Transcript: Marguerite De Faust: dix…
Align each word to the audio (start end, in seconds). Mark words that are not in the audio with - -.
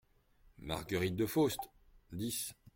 Marguerite 0.57 1.15
De 1.15 1.27
Faust: 1.27 1.59
dix… 2.11 2.55